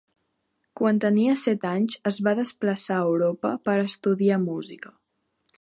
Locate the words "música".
4.51-4.97